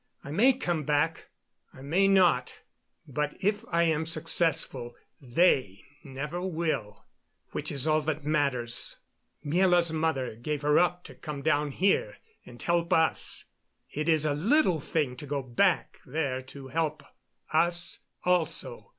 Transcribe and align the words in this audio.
I 0.23 0.31
may 0.31 0.53
come 0.53 0.81
back; 0.81 1.29
I 1.75 1.83
may 1.83 2.07
not. 2.07 2.61
But 3.07 3.35
if 3.39 3.63
I 3.69 3.83
am 3.83 4.07
successful, 4.07 4.95
they 5.21 5.83
never 6.03 6.41
will 6.41 7.05
which 7.51 7.71
is 7.71 7.85
all 7.85 8.01
that 8.01 8.25
matters. 8.25 8.97
"Miela's 9.45 9.93
mother 9.93 10.33
gave 10.35 10.63
her 10.63 10.79
up 10.79 11.03
to 11.03 11.13
come 11.13 11.43
down 11.43 11.69
here 11.69 12.17
and 12.47 12.59
help 12.59 12.91
us. 12.91 13.45
It 13.91 14.09
is 14.09 14.25
a 14.25 14.33
little 14.33 14.79
thing 14.79 15.15
to 15.17 15.27
go 15.27 15.43
back 15.43 15.99
there 16.03 16.41
to 16.41 16.69
help 16.69 17.03
us, 17.53 17.99
also. 18.23 18.89